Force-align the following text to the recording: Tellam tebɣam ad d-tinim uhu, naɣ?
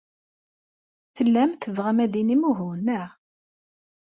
Tellam 1.15 1.51
tebɣam 1.53 1.97
ad 2.03 2.09
d-tinim 2.11 2.43
uhu, 2.49 2.69
naɣ? 2.77 3.09